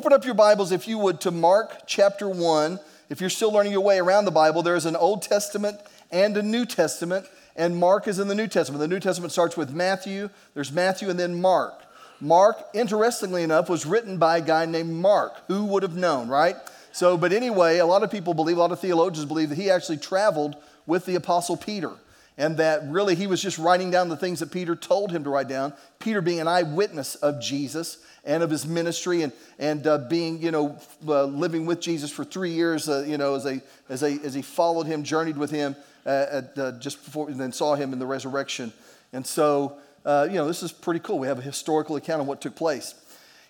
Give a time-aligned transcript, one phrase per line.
[0.00, 2.80] Open up your Bibles, if you would, to Mark chapter 1.
[3.10, 5.78] If you're still learning your way around the Bible, there is an Old Testament
[6.10, 8.80] and a New Testament, and Mark is in the New Testament.
[8.80, 11.74] The New Testament starts with Matthew, there's Matthew, and then Mark.
[12.18, 15.34] Mark, interestingly enough, was written by a guy named Mark.
[15.48, 16.56] Who would have known, right?
[16.92, 19.68] So, but anyway, a lot of people believe, a lot of theologians believe that he
[19.68, 20.56] actually traveled
[20.86, 21.92] with the Apostle Peter
[22.40, 25.28] and that really he was just writing down the things that Peter told him to
[25.28, 25.74] write down.
[25.98, 30.50] Peter being an eyewitness of Jesus and of his ministry and, and uh, being, you
[30.50, 34.12] know, uh, living with Jesus for three years, uh, you know, as, a, as, a,
[34.24, 35.74] as he followed him, journeyed with him
[36.06, 38.72] uh, at, just before, and then saw him in the resurrection.
[39.12, 41.18] And so, uh, you know, this is pretty cool.
[41.18, 42.94] We have a historical account of what took place.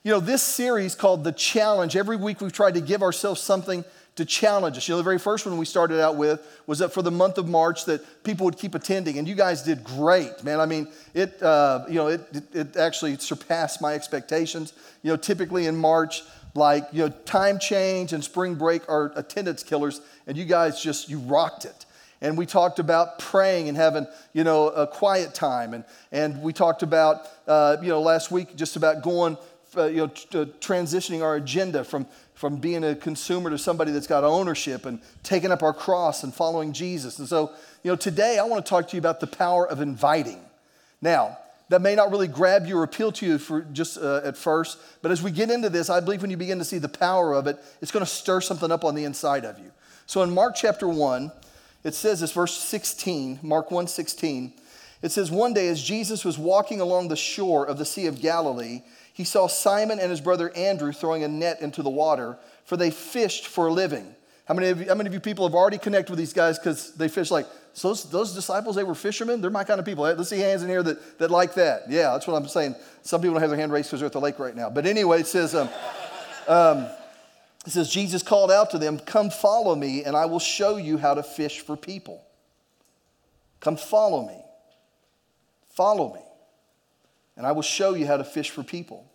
[0.03, 3.85] You know, this series called The Challenge, every week we've tried to give ourselves something
[4.21, 4.87] to challenge us.
[4.87, 7.39] You know, the very first one we started out with was that for the month
[7.39, 10.61] of March that people would keep attending, and you guys did great, man.
[10.61, 14.75] I mean, it, uh, you know, it, it, it actually surpassed my expectations.
[15.03, 16.23] You know, typically in March,
[16.55, 21.09] like, you know, time change and spring break are attendance killers, and you guys just,
[21.09, 21.87] you rocked it.
[22.23, 25.73] And we talked about praying and having, you know, a quiet time.
[25.73, 29.39] And, and we talked about, uh, you know, last week just about going,
[29.77, 32.07] uh, you know, t- transitioning our agenda from
[32.41, 36.33] from being a consumer to somebody that's got ownership and taking up our cross and
[36.33, 37.19] following Jesus.
[37.19, 39.83] And so, you know, today I want to talk to you about the power of
[39.83, 40.41] inviting.
[41.03, 41.37] Now,
[41.69, 44.79] that may not really grab you or appeal to you for just uh, at first,
[45.03, 47.35] but as we get into this, I believe when you begin to see the power
[47.35, 49.71] of it, it's going to stir something up on the inside of you.
[50.07, 51.31] So in Mark chapter 1,
[51.85, 54.55] it says this verse 16, Mark 1 16,
[55.03, 58.23] it says, One day as Jesus was walking along the shore of the Sea of
[58.23, 58.81] Galilee,
[59.13, 62.91] he saw Simon and his brother Andrew throwing a net into the water, for they
[62.91, 64.15] fished for a living.
[64.47, 66.59] How many of you, how many of you people have already connected with these guys
[66.59, 69.41] because they fish like, so those, those, disciples, they were fishermen?
[69.41, 70.03] They're my kind of people.
[70.03, 71.83] Let's see hands in here that, that like that.
[71.89, 72.75] Yeah, that's what I'm saying.
[73.03, 74.71] Some people don't have their hand raised because they're at the lake right now.
[74.71, 75.69] But anyway, it says, um,
[76.49, 76.89] um,
[77.65, 80.99] it says, Jesus called out to them, Come follow me, and I will show you
[80.99, 82.25] how to fish for people.
[83.61, 84.43] Come follow me.
[85.69, 86.21] Follow me
[87.41, 89.11] and I will show you how to fish for people.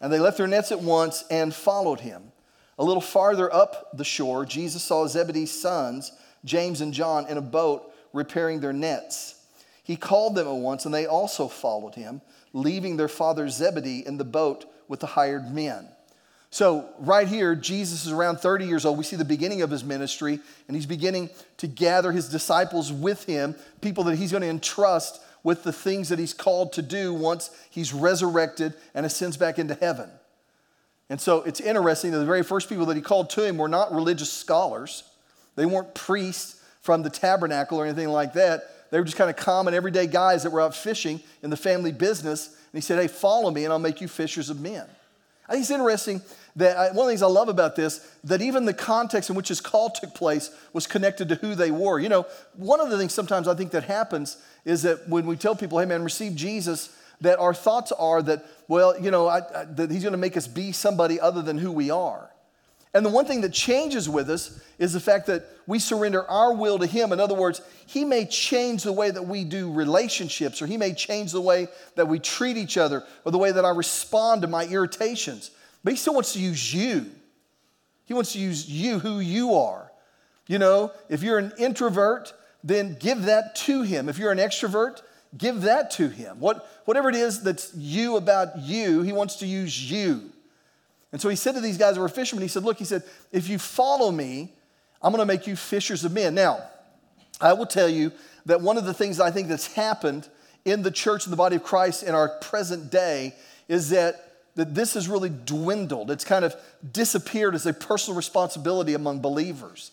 [0.00, 2.32] And they left their nets at once and followed him.
[2.78, 6.10] A little farther up the shore, Jesus saw Zebedee's sons,
[6.46, 9.34] James and John, in a boat repairing their nets.
[9.82, 12.22] He called them at once, and they also followed him,
[12.54, 15.86] leaving their father Zebedee in the boat with the hired men.
[16.48, 18.96] So, right here, Jesus is around 30 years old.
[18.96, 21.28] We see the beginning of his ministry, and he's beginning
[21.58, 26.08] to gather his disciples with him, people that he's going to entrust with the things
[26.08, 30.10] that he's called to do once he's resurrected and ascends back into heaven.
[31.08, 33.68] And so it's interesting that the very first people that he called to him were
[33.68, 35.04] not religious scholars,
[35.54, 38.90] they weren't priests from the tabernacle or anything like that.
[38.90, 41.92] They were just kind of common, everyday guys that were out fishing in the family
[41.92, 42.48] business.
[42.48, 44.86] And he said, Hey, follow me, and I'll make you fishers of men.
[45.48, 46.22] I think it's interesting
[46.56, 49.36] that I, one of the things I love about this, that even the context in
[49.36, 51.98] which his call took place was connected to who they were.
[51.98, 55.36] You know, one of the things sometimes I think that happens is that when we
[55.36, 59.38] tell people, hey man, receive Jesus, that our thoughts are that, well, you know, I,
[59.38, 62.30] I, that he's going to make us be somebody other than who we are.
[62.94, 66.54] And the one thing that changes with us is the fact that we surrender our
[66.54, 67.12] will to Him.
[67.12, 70.94] In other words, He may change the way that we do relationships, or He may
[70.94, 71.66] change the way
[71.96, 75.50] that we treat each other, or the way that I respond to my irritations.
[75.82, 77.10] But He still wants to use you.
[78.06, 79.90] He wants to use you, who you are.
[80.46, 82.32] You know, if you're an introvert,
[82.62, 84.08] then give that to him.
[84.08, 85.02] If you're an extrovert,
[85.36, 86.40] give that to him.
[86.40, 90.30] What, whatever it is that's you about you, he wants to use you.
[91.14, 93.04] And so he said to these guys who were fishermen, he said, Look, he said,
[93.30, 94.52] if you follow me,
[95.00, 96.34] I'm going to make you fishers of men.
[96.34, 96.64] Now,
[97.40, 98.10] I will tell you
[98.46, 100.28] that one of the things I think that's happened
[100.64, 103.32] in the church and the body of Christ in our present day
[103.68, 106.10] is that, that this has really dwindled.
[106.10, 106.56] It's kind of
[106.92, 109.92] disappeared as a personal responsibility among believers.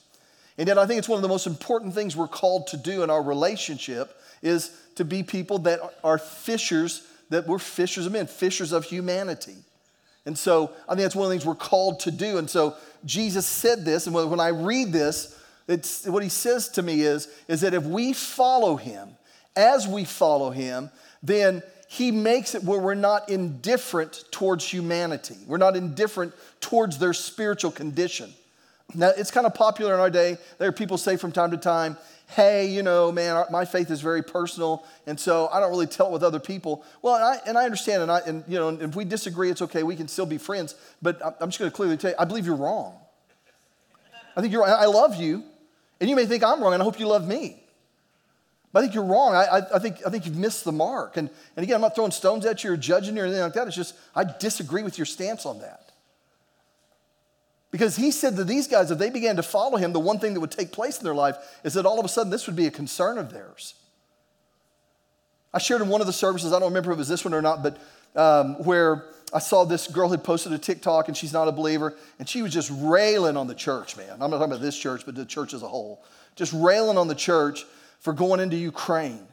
[0.58, 3.04] And yet, I think it's one of the most important things we're called to do
[3.04, 8.26] in our relationship is to be people that are fishers, that we're fishers of men,
[8.26, 9.58] fishers of humanity.
[10.26, 12.38] And so I think that's one of the things we're called to do.
[12.38, 12.76] And so
[13.06, 15.38] Jesus said this, and when I read this,
[15.68, 19.10] it's, what he says to me is, is that if we follow him,
[19.56, 20.92] as we follow him,
[21.24, 25.36] then he makes it where we're not indifferent towards humanity.
[25.46, 28.34] We're not indifferent towards their spiritual condition.
[28.94, 30.38] Now, it's kind of popular in our day.
[30.58, 31.98] There are people say from time to time,
[32.32, 36.08] hey, you know, man, my faith is very personal, and so I don't really tell
[36.08, 36.84] it with other people.
[37.02, 39.62] Well, and I, and I understand, and, I, and, you know, if we disagree, it's
[39.62, 39.84] okay.
[39.84, 40.76] We can still be friends.
[41.02, 42.96] But I'm just going to clearly tell you, I believe you're wrong.
[44.36, 45.44] I think you're I love you,
[46.00, 47.62] and you may think I'm wrong, and I hope you love me.
[48.72, 49.36] But I think you're wrong.
[49.36, 51.18] I, I, think, I think you've missed the mark.
[51.18, 53.54] And, and again, I'm not throwing stones at you or judging you or anything like
[53.54, 53.68] that.
[53.68, 55.92] It's just, I disagree with your stance on that.
[57.72, 60.34] Because he said that these guys, if they began to follow him, the one thing
[60.34, 62.56] that would take place in their life is that all of a sudden this would
[62.56, 63.76] be a concern of theirs.
[65.54, 67.34] I shared in one of the services, I don't remember if it was this one
[67.34, 67.78] or not, but
[68.16, 71.96] um, where I saw this girl had posted a TikTok and she's not a believer,
[72.20, 74.12] and she was just railing on the church, man.
[74.14, 76.04] I'm not talking about this church, but the church as a whole.
[76.36, 77.66] Just railing on the church
[78.00, 79.28] for going into Ukraine.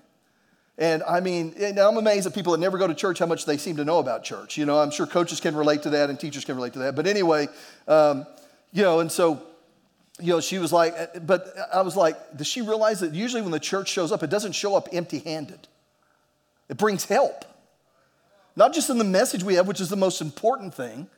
[0.79, 3.45] And I mean, and I'm amazed at people that never go to church how much
[3.45, 4.57] they seem to know about church.
[4.57, 6.95] You know, I'm sure coaches can relate to that and teachers can relate to that.
[6.95, 7.49] But anyway,
[7.89, 8.27] um,
[8.73, 9.43] you know, and so,
[10.21, 13.51] you know, she was like, but I was like, does she realize that usually when
[13.51, 15.67] the church shows up, it doesn't show up empty handed?
[16.69, 17.45] It brings help.
[18.55, 21.09] Not just in the message we have, which is the most important thing.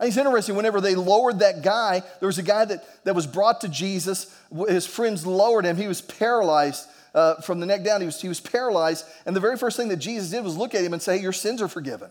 [0.00, 3.14] I think it's interesting, whenever they lowered that guy, there was a guy that, that
[3.14, 4.32] was brought to Jesus.
[4.68, 5.76] His friends lowered him.
[5.76, 8.00] He was paralyzed uh, from the neck down.
[8.00, 9.04] He was, he was paralyzed.
[9.26, 11.22] And the very first thing that Jesus did was look at him and say, hey,
[11.22, 12.10] Your sins are forgiven.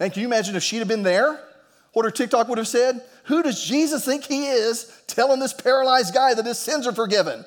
[0.00, 1.40] Man, can you imagine if she'd have been there?
[1.92, 3.02] What her TikTok would have said?
[3.24, 7.44] Who does Jesus think he is telling this paralyzed guy that his sins are forgiven?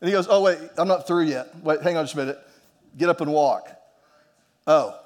[0.00, 1.48] And he goes, Oh, wait, I'm not through yet.
[1.62, 2.38] Wait, hang on just a minute.
[2.96, 3.68] Get up and walk.
[4.66, 4.98] Oh.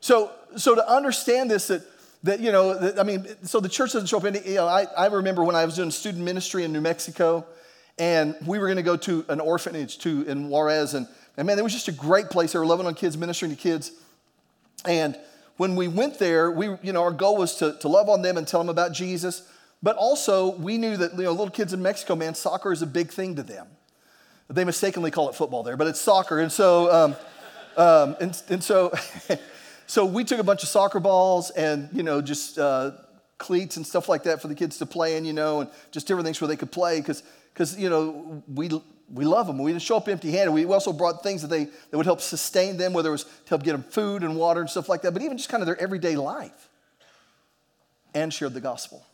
[0.00, 1.82] So, so to understand this, that,
[2.22, 4.24] that you know, that, I mean, so the church doesn't show up.
[4.24, 7.44] Any, you know, I, I remember when I was doing student ministry in New Mexico,
[7.98, 11.06] and we were going to go to an orphanage too in Juarez, and,
[11.36, 12.52] and man, it was just a great place.
[12.52, 13.92] They were loving on kids, ministering to kids,
[14.84, 15.18] and
[15.56, 18.36] when we went there, we, you know, our goal was to, to love on them
[18.36, 19.50] and tell them about Jesus,
[19.82, 22.86] but also we knew that you know, little kids in Mexico, man, soccer is a
[22.86, 23.66] big thing to them.
[24.48, 27.16] They mistakenly call it football there, but it's soccer, and so, um,
[27.76, 28.92] um, and, and so.
[29.88, 32.90] So we took a bunch of soccer balls and, you know, just uh,
[33.38, 36.06] cleats and stuff like that for the kids to play in, you know, and just
[36.06, 37.22] different things where they could play because,
[37.58, 38.70] because you know, we,
[39.12, 39.58] we love them.
[39.58, 40.52] We didn't show up empty handed.
[40.52, 43.48] We also brought things that, they, that would help sustain them, whether it was to
[43.48, 45.66] help get them food and water and stuff like that, but even just kind of
[45.66, 46.68] their everyday life
[48.14, 49.04] and shared the gospel.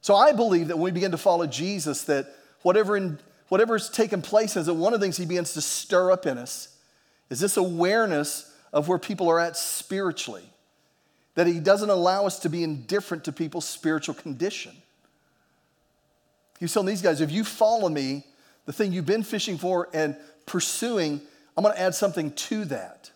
[0.00, 2.26] So I believe that when we begin to follow Jesus, that
[2.62, 5.60] whatever, in, whatever is taking place is that one of the things he begins to
[5.60, 6.76] stir up in us
[7.30, 10.50] is this awareness of where people are at spiritually,
[11.36, 14.72] that He doesn't allow us to be indifferent to people's spiritual condition.
[16.58, 18.24] He's telling these guys, if you follow me,
[18.66, 20.16] the thing you've been fishing for and
[20.46, 21.20] pursuing,
[21.56, 23.10] I'm going to add something to that.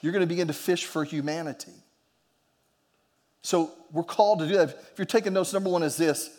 [0.00, 1.72] You're going to begin to fish for humanity.
[3.42, 4.68] So we're called to do that.
[4.68, 6.30] If you're taking notes, number one is this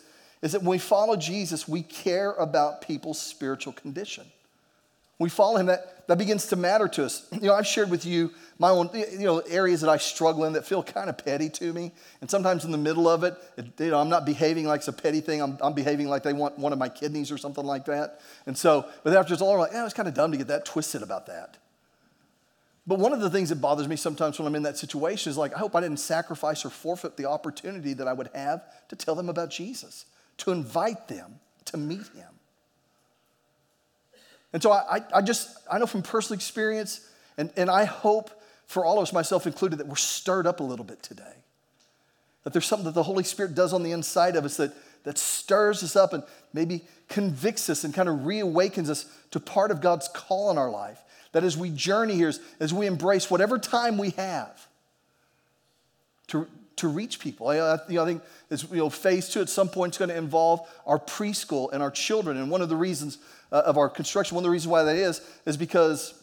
[0.42, 4.24] is that when we follow Jesus, we care about people's spiritual condition
[5.20, 7.28] we follow him, that, that begins to matter to us.
[7.30, 10.54] You know, I've shared with you my own, you know, areas that I struggle in
[10.54, 11.92] that feel kind of petty to me.
[12.22, 14.88] And sometimes in the middle of it, it you know, I'm not behaving like it's
[14.88, 15.42] a petty thing.
[15.42, 18.20] I'm, I'm, behaving like they want one of my kidneys or something like that.
[18.46, 20.48] And so, but after it's all, I'm like, yeah, it's kind of dumb to get
[20.48, 21.58] that twisted about that.
[22.86, 25.36] But one of the things that bothers me sometimes when I'm in that situation is
[25.36, 28.96] like, I hope I didn't sacrifice or forfeit the opportunity that I would have to
[28.96, 30.06] tell them about Jesus,
[30.38, 32.39] to invite them to meet him.
[34.52, 37.08] And so I, I just, I know from personal experience,
[37.38, 38.30] and, and I hope
[38.66, 41.34] for all of us, myself included, that we're stirred up a little bit today.
[42.44, 44.72] That there's something that the Holy Spirit does on the inside of us that,
[45.04, 49.70] that stirs us up and maybe convicts us and kind of reawakens us to part
[49.70, 51.00] of God's call in our life.
[51.32, 54.66] That as we journey here, as we embrace whatever time we have
[56.28, 56.46] to,
[56.80, 57.48] to reach people.
[57.48, 60.08] I, you know, I think this, you know, phase two at some point is going
[60.08, 62.36] to involve our preschool and our children.
[62.36, 63.18] And one of the reasons
[63.52, 66.14] uh, of our construction, one of the reasons why that is, is because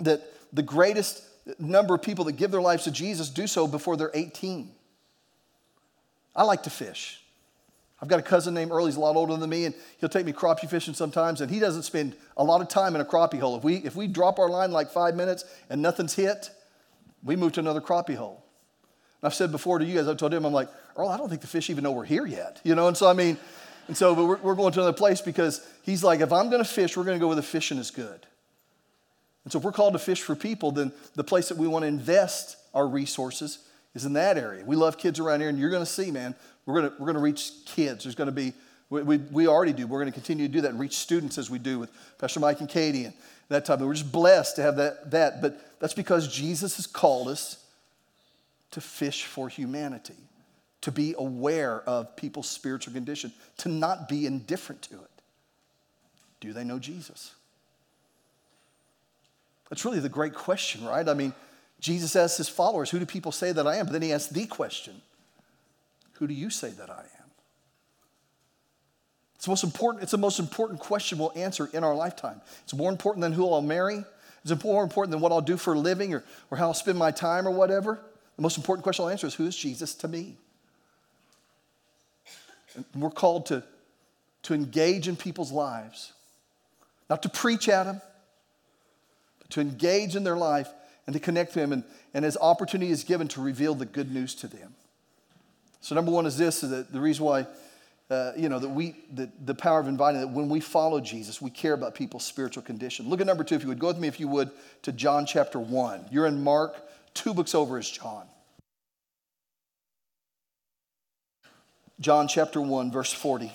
[0.00, 0.22] that
[0.52, 1.22] the greatest
[1.58, 4.70] number of people that give their lives to Jesus do so before they're 18.
[6.34, 7.22] I like to fish.
[8.00, 10.26] I've got a cousin named Earl, he's a lot older than me, and he'll take
[10.26, 13.38] me crappie fishing sometimes, and he doesn't spend a lot of time in a crappie
[13.38, 13.56] hole.
[13.56, 16.50] If we, if we drop our line like five minutes and nothing's hit,
[17.22, 18.41] we move to another crappie hole.
[19.22, 21.28] And I've said before to you guys, I've told him, I'm like, Earl, I don't
[21.28, 22.60] think the fish even know we're here yet.
[22.64, 23.38] You know, and so I mean,
[23.88, 26.62] and so but we're, we're going to another place because he's like, if I'm going
[26.62, 28.26] to fish, we're going to go where the fishing is good.
[29.44, 31.82] And so if we're called to fish for people, then the place that we want
[31.82, 33.58] to invest our resources
[33.94, 34.64] is in that area.
[34.64, 37.06] We love kids around here, and you're going to see, man, we're going to, we're
[37.06, 38.04] going to reach kids.
[38.04, 38.52] There's going to be,
[38.88, 39.86] we, we, we already do.
[39.86, 42.40] We're going to continue to do that and reach students as we do with Pastor
[42.40, 43.14] Mike and Katie and
[43.48, 43.80] that type.
[43.80, 43.86] of.
[43.86, 45.42] we're just blessed to have that, that.
[45.42, 47.62] But that's because Jesus has called us
[48.72, 50.16] to fish for humanity
[50.82, 55.10] to be aware of people's spiritual condition, to not be indifferent to it.
[56.40, 57.34] Do they know Jesus?
[59.70, 61.08] That's really the great question, right?
[61.08, 61.32] I mean,
[61.80, 63.86] Jesus asks his followers, Who do people say that I am?
[63.86, 65.00] But then he asks the question,
[66.14, 67.30] Who do you say that I am?
[69.36, 72.40] It's the most important, it's the most important question we'll answer in our lifetime.
[72.64, 74.04] It's more important than who I'll marry.
[74.44, 76.98] It's more important than what I'll do for a living or, or how I'll spend
[76.98, 78.00] my time or whatever.
[78.36, 80.36] The most important question I'll answer is who is Jesus to me?
[82.74, 83.62] And we're called to,
[84.44, 86.12] to engage in people's lives,
[87.10, 88.00] not to preach at them,
[89.38, 90.68] but to engage in their life
[91.06, 91.72] and to connect them.
[91.72, 91.84] And,
[92.14, 94.74] and as opportunity is given to reveal the good news to them.
[95.82, 97.46] So, number one is this is that the reason why,
[98.08, 101.42] uh, you know, that we, the, the power of inviting, that when we follow Jesus,
[101.42, 103.08] we care about people's spiritual condition.
[103.08, 103.80] Look at number two, if you would.
[103.80, 104.50] Go with me, if you would,
[104.82, 106.06] to John chapter one.
[106.10, 106.76] You're in Mark,
[107.14, 108.26] two books over is John.
[112.00, 113.52] John chapter 1, verse 40.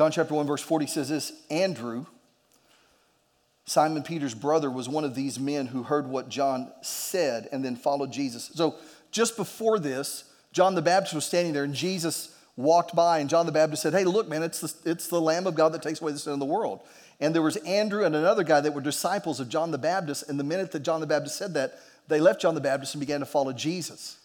[0.00, 2.06] John chapter 1, verse 40 says this Andrew,
[3.66, 7.76] Simon Peter's brother, was one of these men who heard what John said and then
[7.76, 8.50] followed Jesus.
[8.54, 8.76] So
[9.10, 13.46] just before this, John the Baptist was standing there and Jesus walked by, and John
[13.46, 16.00] the Baptist said, Hey, look, man, it's the, it's the Lamb of God that takes
[16.00, 16.80] away the sin of the world.
[17.20, 20.28] And there was Andrew and another guy that were disciples of John the Baptist.
[20.28, 21.78] And the minute that John the Baptist said that,
[22.08, 24.18] they left John the Baptist and began to follow Jesus.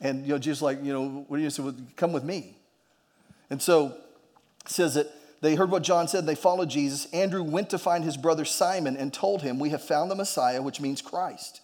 [0.00, 1.62] And you know, Jesus like, you know, what do you say?
[1.62, 2.56] Well, come with me.
[3.50, 3.96] And so
[4.66, 5.06] says that
[5.42, 7.06] they heard what John said, and they followed Jesus.
[7.12, 10.62] Andrew went to find his brother Simon and told him, We have found the Messiah,
[10.62, 11.60] which means Christ.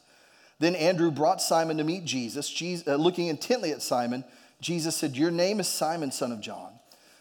[0.62, 2.48] Then Andrew brought Simon to meet Jesus.
[2.48, 4.22] Jesus uh, looking intently at Simon,
[4.60, 6.72] Jesus said, Your name is Simon, son of John,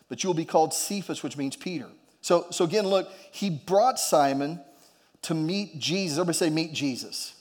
[0.10, 1.88] but you will be called Cephas, which means Peter.
[2.22, 4.62] So, so again, look, he brought Simon
[5.24, 6.20] to meet Jesus.
[6.20, 7.34] Everybody say, meet Jesus.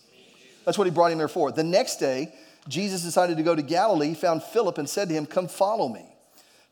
[0.65, 1.53] That's what he brought him there for.
[1.53, 2.33] The next day,
[2.67, 4.09] Jesus decided to go to Galilee.
[4.09, 6.07] He found Philip and said to him, Come follow me.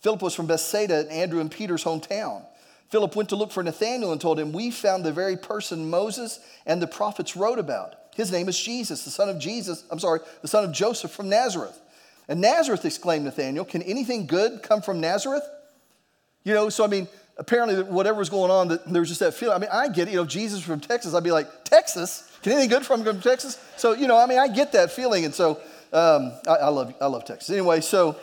[0.00, 2.46] Philip was from Bethsaida, Andrew and Peter's hometown.
[2.88, 6.40] Philip went to look for Nathanael and told him, We found the very person Moses
[6.64, 7.94] and the prophets wrote about.
[8.18, 11.28] His name is Jesus, the son of Jesus, I'm sorry, the son of Joseph from
[11.28, 11.80] Nazareth.
[12.26, 15.44] And Nazareth, exclaimed Nathanael, can anything good come from Nazareth?
[16.42, 17.06] You know, so I mean,
[17.36, 19.54] apparently whatever was going on, there was just that feeling.
[19.54, 20.10] I mean, I get it.
[20.10, 22.28] You know, Jesus from Texas, I'd be like, Texas?
[22.42, 23.56] Can anything good from, from Texas?
[23.76, 25.24] So, you know, I mean, I get that feeling.
[25.24, 25.60] And so
[25.92, 27.50] um, I, I, love, I love Texas.
[27.50, 28.16] Anyway, so,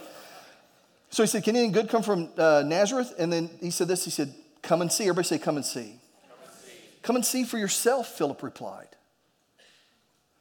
[1.09, 3.13] so he said, can anything good come from uh, Nazareth?
[3.17, 5.05] And then he said this, he said, come and see.
[5.05, 5.93] Everybody say, come and see.
[6.27, 6.71] Come and see,
[7.01, 8.89] come and see for yourself, Philip replied.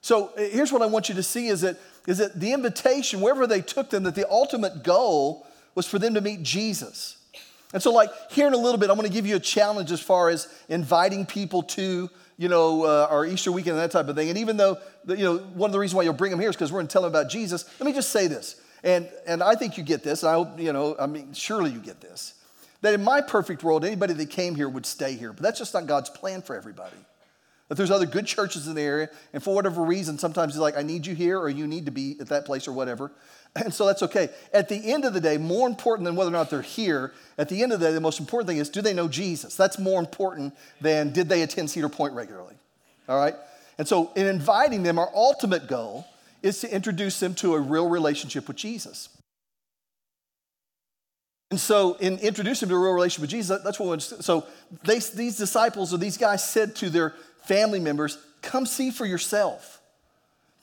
[0.05, 3.23] So uh, here's what I want you to see is that, is that the invitation,
[3.23, 7.17] wherever they took them, that the ultimate goal was for them to meet Jesus.
[7.73, 9.91] And so, like, here in a little bit, I'm going to give you a challenge
[9.91, 14.07] as far as inviting people to, you know, uh, our Easter weekend and that type
[14.09, 14.29] of thing.
[14.29, 14.77] And even though,
[15.09, 16.89] you know, one of the reasons why you'll bring them here is because we're going
[16.89, 18.61] to tell them about Jesus, let me just say this.
[18.83, 21.71] And, and I think you get this, and I hope, you know, I mean, surely
[21.71, 22.35] you get this.
[22.83, 25.33] That in my perfect world, anybody that came here would stay here.
[25.33, 26.99] But that's just not God's plan for everybody.
[27.68, 30.76] That there's other good churches in the area, and for whatever reason, sometimes he's like,
[30.76, 33.11] I need you here, or you need to be at that place, or whatever.
[33.56, 34.30] And so that's okay.
[34.52, 37.49] At the end of the day, more important than whether or not they're here, at
[37.49, 39.54] the end of the day, the most important thing is do they know Jesus?
[39.54, 42.56] That's more important than did they attend Cedar Point regularly.
[43.09, 43.37] All right?
[43.78, 46.04] And so, in inviting them, our ultimate goal
[46.42, 49.09] is to introduce them to a real relationship with Jesus.
[51.50, 54.02] And so, in introducing them to a real relationship with Jesus, that's what.
[54.02, 54.47] So,
[54.85, 57.14] they, these disciples or these guys said to their
[57.47, 59.81] family members, come see for yourself.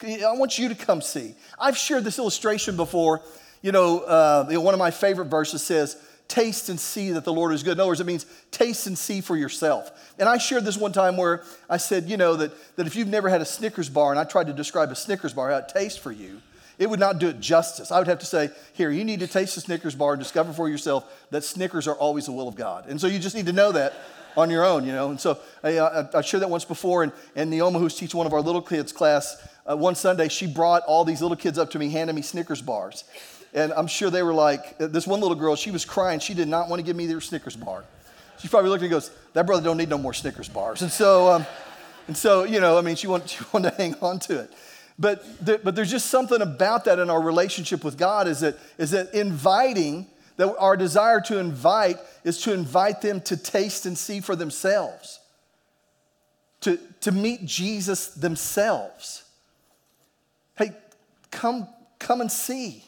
[0.04, 1.36] I want you to come see.
[1.60, 3.22] I've shared this illustration before.
[3.62, 5.96] You know, uh, one of my favorite verses says,
[6.28, 7.74] taste and see that the Lord is good.
[7.74, 10.14] In other words, it means taste and see for yourself.
[10.18, 13.10] And I shared this one time where I said, you know, that, that if you've
[13.10, 15.70] never had a Snickers bar, and I tried to describe a Snickers bar, how it
[15.70, 16.42] tastes for you,
[16.80, 17.92] it would not do it justice.
[17.92, 20.54] I would have to say, here, you need to taste the Snickers bar and discover
[20.54, 22.88] for yourself that Snickers are always the will of God.
[22.88, 23.94] And so you just need to know that
[24.36, 25.10] on your own, you know.
[25.10, 28.28] And so I, I, I shared that once before, and, and Neoma, who's teaching one
[28.28, 31.72] of our little kids' class, uh, one Sunday, she brought all these little kids up
[31.72, 33.04] to me, handing me Snickers bars.
[33.54, 36.20] And I'm sure they were like, uh, this one little girl, she was crying.
[36.20, 37.84] She did not want to give me their Snickers bar.
[38.40, 40.82] She probably looked at me and goes, that brother don't need no more Snickers bars.
[40.82, 41.46] And so, um,
[42.08, 44.54] and so you know, I mean, she wanted, she wanted to hang on to it.
[44.98, 48.92] But, but there's just something about that in our relationship with God is that, is
[48.92, 50.08] that inviting–
[50.38, 55.20] that our desire to invite is to invite them to taste and see for themselves,
[56.62, 59.24] to, to meet Jesus themselves.
[60.58, 60.72] Hey,
[61.32, 61.68] come,
[62.00, 62.84] come and see.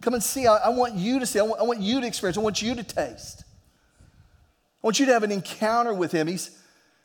[0.00, 0.46] Come and see.
[0.46, 1.38] I, I want you to see.
[1.38, 2.36] I want, I want you to experience.
[2.36, 3.44] I want you to taste.
[4.82, 6.26] I want you to have an encounter with him.
[6.26, 6.50] He's,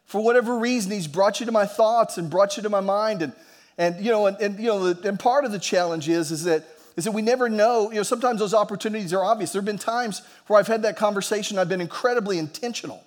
[0.05, 3.21] for whatever reason, he's brought you to my thoughts and brought you to my mind.
[3.21, 3.33] And,
[3.77, 6.65] and you know, and, and you know, and part of the challenge is, is that
[6.97, 9.53] is that we never know, you know, sometimes those opportunities are obvious.
[9.53, 13.03] There have been times where I've had that conversation, I've been incredibly intentional,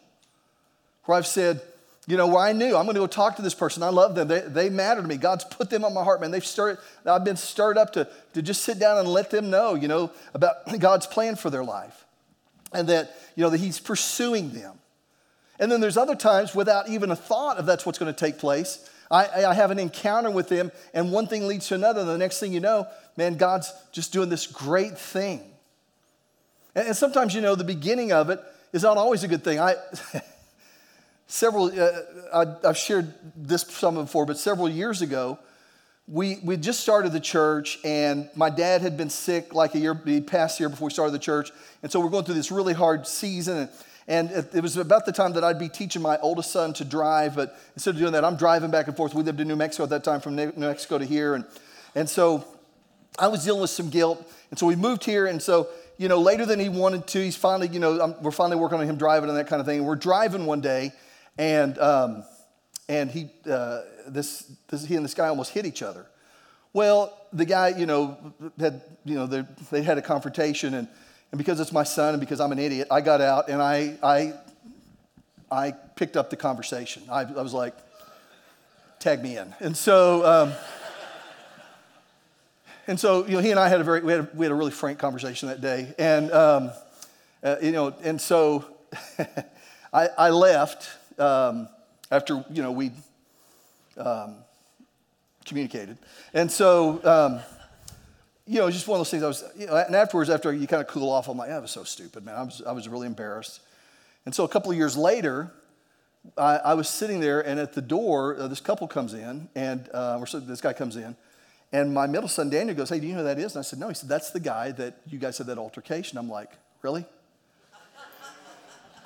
[1.04, 1.61] where I've said,
[2.06, 3.82] you know, where I knew I'm going to go talk to this person.
[3.82, 4.28] I love them.
[4.28, 5.16] They, they matter to me.
[5.16, 6.30] God's put them on my heart, man.
[6.30, 9.75] They've stirred, I've been stirred up to, to just sit down and let them know,
[9.75, 12.06] you know, about God's plan for their life.
[12.73, 14.78] And that, you know, that He's pursuing them.
[15.59, 18.38] And then there's other times without even a thought of that's what's going to take
[18.38, 18.88] place.
[19.11, 22.00] I, I have an encounter with them, and one thing leads to another.
[22.00, 22.87] And the next thing you know,
[23.17, 25.43] man, God's just doing this great thing.
[26.75, 28.40] And, and sometimes, you know, the beginning of it
[28.73, 29.61] is not always a good thing.
[29.61, 29.76] I.
[31.31, 31.90] several, uh,
[32.35, 35.38] I, have shared this some before, but several years ago,
[36.09, 39.95] we, we just started the church, and my dad had been sick like a year,
[40.26, 41.52] past year before we started the church.
[41.85, 43.59] And so we're going through this really hard season.
[43.59, 43.71] And,
[44.09, 46.85] and it, it was about the time that I'd be teaching my oldest son to
[46.85, 49.14] drive, but instead of doing that, I'm driving back and forth.
[49.14, 51.37] We lived in New Mexico at that time, from New Mexico to here.
[51.37, 51.45] And,
[51.95, 52.45] and so
[53.21, 54.27] I was dealing with some guilt.
[54.50, 55.27] And so we moved here.
[55.27, 58.31] And so, you know, later than he wanted to, he's finally, you know, I'm, we're
[58.31, 59.79] finally working on him driving and that kind of thing.
[59.79, 60.93] And we're driving one day
[61.39, 62.25] and, um,
[62.89, 66.07] and he, uh, this, this, he and this guy almost hit each other.
[66.73, 68.19] Well, the guy, you know,
[68.59, 70.89] had, you know, they, had a confrontation, and,
[71.33, 73.97] and because it's my son and because I'm an idiot, I got out and I,
[74.03, 74.35] I,
[75.50, 77.03] I picked up the conversation.
[77.11, 77.75] I, I was like,
[78.99, 79.55] tag me in.
[79.61, 80.53] And so, um,
[82.90, 84.50] and so, you know, he and I had a very, we had a, we had
[84.50, 85.94] a really frank conversation that day.
[85.97, 86.73] And, um,
[87.40, 88.64] uh, you know, and so
[89.92, 91.68] I, I left um,
[92.11, 92.90] after, you know, we
[93.97, 94.38] um,
[95.44, 95.99] communicated.
[96.35, 97.40] And so, um,
[98.44, 100.66] you know, just one of those things I was, you know, and afterwards, after you
[100.66, 102.35] kind of cool off, I'm like, I was so stupid, man.
[102.35, 103.61] I was, I was really embarrassed.
[104.26, 105.52] And so a couple of years later,
[106.37, 109.88] I, I was sitting there, and at the door, uh, this couple comes in, and
[109.94, 111.14] uh, or so this guy comes in,
[111.73, 113.62] and my middle son Daniel goes, "Hey, do you know who that is?" And I
[113.62, 116.50] said, "No." He said, "That's the guy that you guys had that altercation." I'm like,
[116.83, 117.05] "Really?"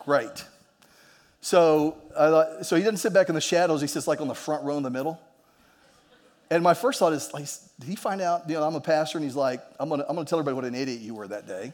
[0.04, 0.44] Great.
[1.40, 1.96] So,
[2.62, 3.80] so he doesn't sit back in the shadows.
[3.80, 5.20] He sits like on the front row in the middle.
[6.50, 7.46] And my first thought is, like,
[7.80, 10.14] did he find out, you know, I'm a pastor, and he's like, I'm gonna, I'm
[10.14, 11.72] gonna tell everybody what an idiot you were that day.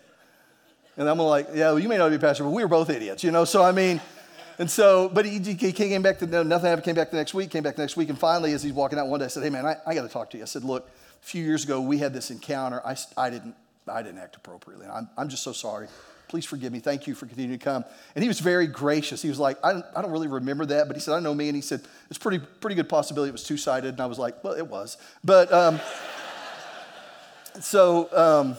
[0.96, 2.90] And I'm like, yeah, well, you may not be a pastor, but we were both
[2.90, 3.44] idiots, you know?
[3.44, 4.00] So, I mean,
[4.60, 7.32] and so, but he, he came back to, no, nothing happened, came back the next
[7.32, 9.28] week, came back the next week, and finally, as he's walking out one day, I
[9.28, 10.42] said, hey, man, I, I gotta talk to you.
[10.42, 12.82] I said, look, a few years ago, we had this encounter.
[12.84, 13.54] I, I, didn't,
[13.88, 14.86] I didn't act appropriately.
[14.86, 15.88] I'm, I'm just so sorry.
[16.28, 16.78] Please forgive me.
[16.78, 17.86] Thank you for continuing to come.
[18.14, 19.22] And he was very gracious.
[19.22, 21.32] He was like, I don't, I don't really remember that, but he said, I know
[21.32, 21.48] me.
[21.48, 23.88] And he said, it's pretty, pretty good possibility it was two sided.
[23.94, 24.98] And I was like, well, it was.
[25.24, 25.80] But um,
[27.60, 28.56] so, um,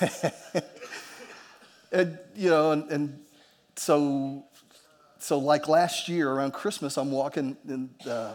[1.92, 3.24] and, you know, and, and,
[3.78, 4.44] so,
[5.18, 8.34] so like last year around Christmas, I'm walking and uh,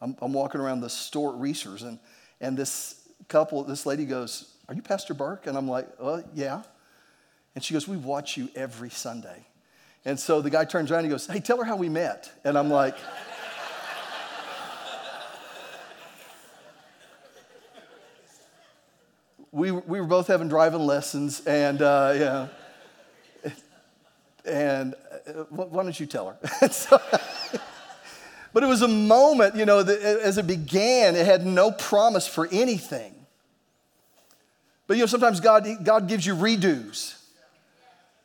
[0.00, 1.38] I'm, I'm, walking around the store at
[1.82, 1.98] and,
[2.40, 5.46] and this couple, this lady goes, Are you Pastor Burke?
[5.46, 6.62] And I'm like, Oh, yeah.
[7.54, 9.46] And she goes, We watch you every Sunday.
[10.04, 12.32] And so the guy turns around and he goes, Hey, tell her how we met.
[12.44, 12.96] And I'm like,
[19.52, 22.48] we, we were both having driving lessons, and uh, yeah.
[24.44, 24.94] And
[25.26, 26.38] uh, why don't you tell her?
[28.52, 32.26] but it was a moment, you know, that as it began, it had no promise
[32.26, 33.14] for anything.
[34.86, 37.19] But you know, sometimes God, God gives you redos.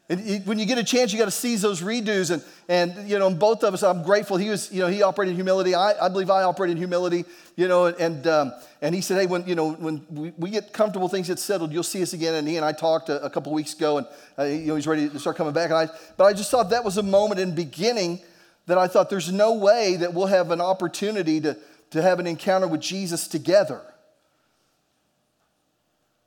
[0.07, 2.29] And when you get a chance, you got to seize those redos.
[2.29, 4.37] And, and, you know, both of us, I'm grateful.
[4.37, 5.73] He was, you know, he operated in humility.
[5.73, 9.25] I, I believe I operated in humility, you know, and, um, and he said, hey,
[9.25, 12.35] when, you know, when we, we, get comfortable, things get settled, you'll see us again.
[12.35, 14.85] And he and I talked a, a couple weeks ago and, uh, you know, he's
[14.85, 15.71] ready to start coming back.
[15.71, 15.87] And I,
[16.17, 18.21] but I just thought that was a moment in beginning
[18.67, 21.57] that I thought there's no way that we'll have an opportunity to,
[21.91, 23.81] to have an encounter with Jesus together.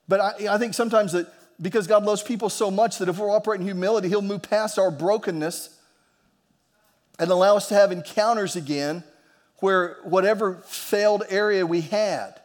[0.09, 3.31] But I, I think sometimes that because God loves people so much that if we're
[3.31, 5.77] operating in humility, He'll move past our brokenness
[7.18, 9.03] and allow us to have encounters again
[9.59, 12.40] where whatever failed area we had,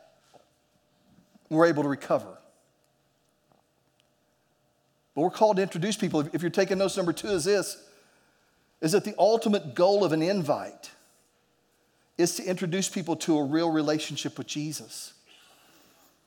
[1.50, 2.40] we're able to recover.
[5.14, 6.28] But we're called to introduce people.
[6.34, 7.78] If you're taking notes, number two is this
[8.82, 10.92] is that the ultimate goal of an invite
[12.18, 15.14] is to introduce people to a real relationship with Jesus.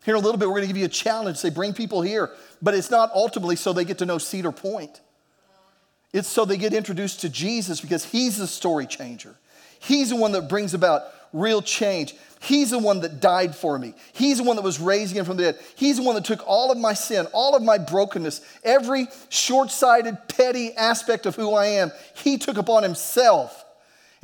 [0.06, 1.36] Here in a little bit, we're going to give you a challenge.
[1.36, 2.30] Say, bring people here.
[2.62, 5.00] But it's not ultimately so they get to know Cedar Point.
[6.12, 9.34] It's so they get introduced to Jesus because He's the story changer.
[9.80, 12.14] He's the one that brings about real change.
[12.40, 13.94] He's the one that died for me.
[14.12, 15.58] He's the one that was raised again from the dead.
[15.74, 19.72] He's the one that took all of my sin, all of my brokenness, every short
[19.72, 23.65] sighted, petty aspect of who I am, He took upon Himself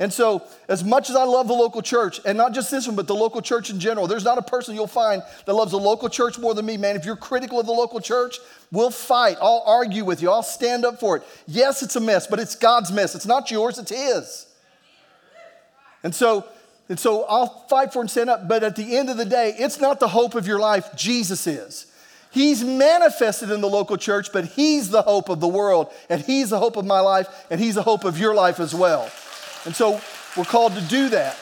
[0.03, 2.97] And so, as much as I love the local church, and not just this one,
[2.97, 5.79] but the local church in general, there's not a person you'll find that loves the
[5.79, 6.97] local church more than me, man.
[6.97, 8.35] If you're critical of the local church,
[8.69, 9.37] we'll fight.
[9.41, 10.29] I'll argue with you.
[10.29, 11.23] I'll stand up for it.
[11.47, 13.15] Yes, it's a mess, but it's God's mess.
[13.15, 14.45] It's not yours, it's His.
[16.03, 16.47] And so,
[16.89, 19.55] and so I'll fight for and stand up, but at the end of the day,
[19.57, 21.85] it's not the hope of your life, Jesus is.
[22.29, 26.49] He's manifested in the local church, but He's the hope of the world, and He's
[26.49, 29.09] the hope of my life, and He's the hope of your life as well.
[29.65, 30.01] And so
[30.35, 31.37] we're called to do that.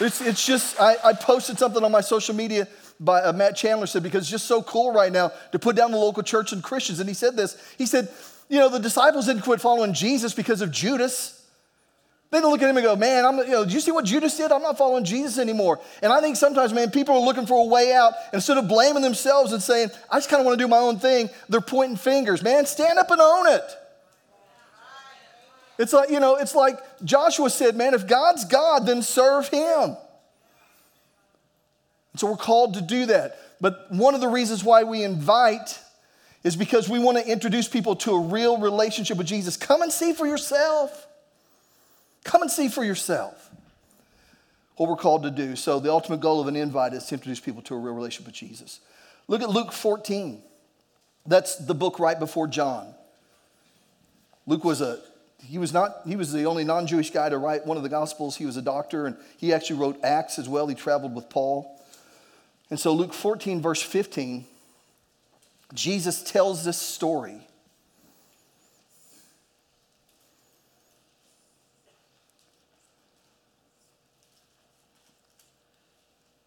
[0.00, 2.66] It's, it's just, I, I posted something on my social media
[2.98, 5.90] by uh, Matt Chandler said, because it's just so cool right now to put down
[5.90, 7.00] the local church and Christians.
[7.00, 8.08] And he said this He said,
[8.48, 11.36] you know, the disciples didn't quit following Jesus because of Judas.
[12.30, 14.04] They didn't look at him and go, man, I'm, you know, did you see what
[14.04, 14.52] Judas did?
[14.52, 15.80] I'm not following Jesus anymore.
[16.00, 18.12] And I think sometimes, man, people are looking for a way out.
[18.32, 21.00] Instead of blaming themselves and saying, I just kind of want to do my own
[21.00, 22.40] thing, they're pointing fingers.
[22.42, 23.62] Man, stand up and own it.
[25.80, 29.96] It's like, you know, it's like Joshua said, man, if God's God, then serve him.
[32.16, 33.38] So we're called to do that.
[33.62, 35.80] But one of the reasons why we invite
[36.44, 39.56] is because we want to introduce people to a real relationship with Jesus.
[39.56, 41.06] Come and see for yourself.
[42.24, 43.50] Come and see for yourself
[44.76, 45.56] what we're called to do.
[45.56, 48.26] So, the ultimate goal of an invite is to introduce people to a real relationship
[48.26, 48.80] with Jesus.
[49.28, 50.42] Look at Luke 14.
[51.26, 52.94] That's the book right before John.
[54.46, 55.00] Luke was a
[55.46, 58.36] he was not he was the only non-jewish guy to write one of the gospels.
[58.36, 60.66] He was a doctor and he actually wrote acts as well.
[60.66, 61.80] He traveled with paul.
[62.68, 64.46] And so luke 14 verse 15
[65.74, 67.46] jesus tells this story.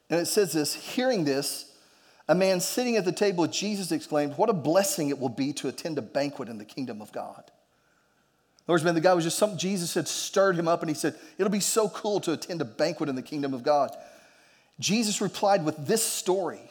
[0.10, 1.72] And it says this hearing this
[2.30, 5.52] a man sitting at the table with jesus exclaimed what a blessing it will be
[5.54, 7.52] to attend a banquet in the kingdom of god
[8.68, 11.16] words, man, the guy was just something Jesus had stirred him up, and he said,
[11.38, 13.92] It'll be so cool to attend a banquet in the kingdom of God.
[14.80, 16.62] Jesus replied with this story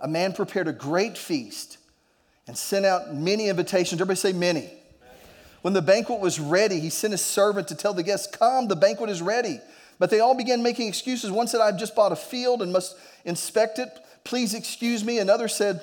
[0.00, 1.78] A man prepared a great feast
[2.46, 4.00] and sent out many invitations.
[4.00, 4.70] Everybody say many.
[5.62, 8.76] When the banquet was ready, he sent his servant to tell the guests, Come, the
[8.76, 9.60] banquet is ready.
[9.98, 11.30] But they all began making excuses.
[11.30, 13.88] One said, I've just bought a field and must inspect it.
[14.24, 15.18] Please excuse me.
[15.18, 15.80] Another said,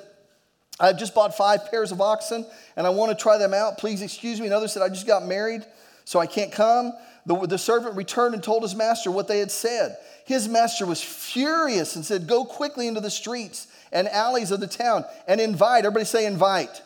[0.80, 3.78] I've just bought five pairs of oxen and I want to try them out.
[3.78, 4.48] Please excuse me.
[4.48, 5.66] Another said, I just got married,
[6.06, 6.94] so I can't come.
[7.26, 9.98] The, the servant returned and told his master what they had said.
[10.26, 14.68] His master was furious and said, Go quickly into the streets and alleys of the
[14.68, 15.86] town and invite.
[15.86, 16.82] Everybody say, invite.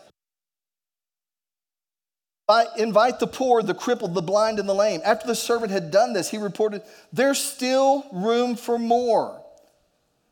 [2.77, 5.01] Invite the poor, the crippled, the blind, and the lame.
[5.05, 9.41] After the servant had done this, he reported, There's still room for more.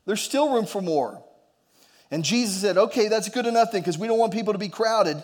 [0.05, 1.23] There's still room for more.
[2.11, 4.69] And Jesus said, Okay, that's good enough then, because we don't want people to be
[4.69, 5.21] crowded.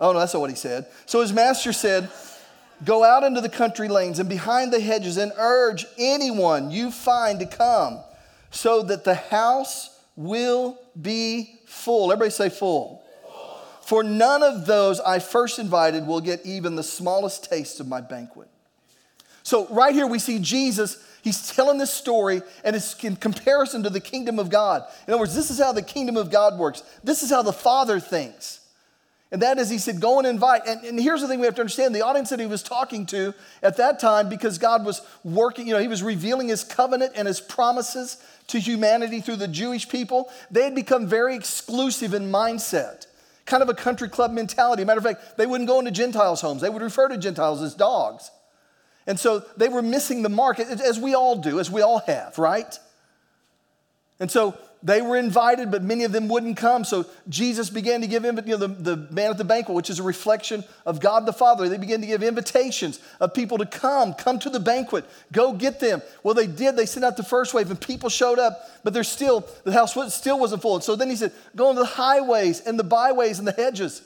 [0.00, 0.86] Oh, no, that's not what he said.
[1.06, 2.10] So his master said,
[2.84, 7.38] Go out into the country lanes and behind the hedges and urge anyone you find
[7.38, 8.00] to come,
[8.50, 12.10] so that the house will be full.
[12.12, 13.00] Everybody say full.
[13.82, 18.00] For none of those I first invited will get even the smallest taste of my
[18.00, 18.48] banquet.
[19.42, 23.90] So, right here, we see Jesus He's telling this story, and it's in comparison to
[23.90, 24.84] the kingdom of God.
[25.06, 26.82] In other words, this is how the kingdom of God works.
[27.04, 28.58] This is how the Father thinks.
[29.30, 30.66] And that is, he said, go and invite.
[30.66, 33.06] And, and, here's the thing we have to understand the audience that he was talking
[33.06, 33.32] to
[33.62, 37.26] at that time, because God was working, you know, he was revealing his covenant and
[37.26, 40.28] his promises to humanity through the Jewish people.
[40.50, 43.06] They had become very exclusive in mindset,
[43.46, 44.84] kind of a country club mentality.
[44.84, 47.74] Matter of fact, they wouldn't go into Gentiles' homes, they would refer to Gentiles as
[47.74, 48.30] dogs.
[49.06, 52.38] And so they were missing the mark, as we all do, as we all have,
[52.38, 52.78] right?
[54.20, 56.84] And so they were invited, but many of them wouldn't come.
[56.84, 59.98] So Jesus began to give, you know, the, the man at the banquet, which is
[59.98, 64.14] a reflection of God the Father, they began to give invitations of people to come,
[64.14, 66.02] come to the banquet, go get them.
[66.22, 66.76] Well, they did.
[66.76, 69.96] They sent out the first wave, and people showed up, but there's still, the house
[70.14, 70.76] still wasn't full.
[70.76, 74.02] And so then he said, go into the highways and the byways and the hedges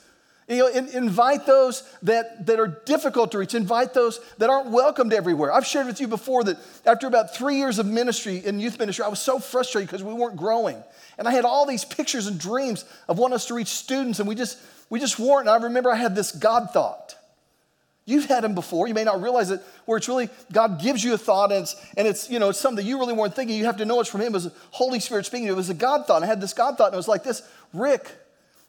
[0.49, 3.55] you know, in, invite those that, that are difficult to reach.
[3.55, 5.53] Invite those that aren't welcomed everywhere.
[5.53, 9.05] I've shared with you before that after about three years of ministry in youth ministry,
[9.05, 10.83] I was so frustrated because we weren't growing.
[11.19, 14.29] And I had all these pictures and dreams of wanting us to reach students, and
[14.29, 15.49] we just, we just weren't.
[15.49, 17.17] And I remember I had this God thought.
[18.05, 18.87] You've had them before.
[18.87, 21.75] You may not realize it, where it's really God gives you a thought, and it's,
[21.97, 23.59] and it's you know it's something that you really weren't thinking.
[23.59, 24.29] You have to know it's from Him.
[24.29, 25.49] It was Holy Spirit speaking.
[25.49, 26.23] It was a God thought.
[26.23, 28.09] I had this God thought, and it was like this: Rick,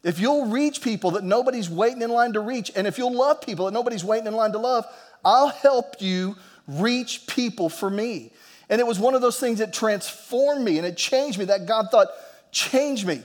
[0.08, 3.41] if you'll reach people that nobody's waiting in line to reach, and if you'll love
[3.41, 4.86] people that nobody's waiting in line to love,
[5.26, 8.32] I'll help you reach people for me.
[8.70, 11.46] And it was one of those things that transformed me and it changed me.
[11.46, 12.08] That God thought,
[12.52, 13.22] change me.